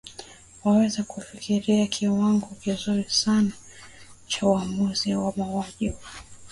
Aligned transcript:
wanaweza 0.63 1.03
kufikia 1.03 1.87
kiwango 1.87 2.45
kizuri 2.47 3.03
sana 3.09 3.51
cha 4.27 4.47
uamuzi 4.47 5.15
wa 5.15 5.33
mauaji 5.37 5.87
hayo 5.89 5.99